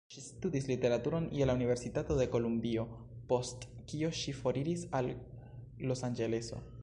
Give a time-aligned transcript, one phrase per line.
[0.13, 2.87] Ŝi studis literaturon je la Universitato de Kolumbio,
[3.33, 5.15] post kio ŝi foriris al
[5.91, 6.65] Losanĝeleso.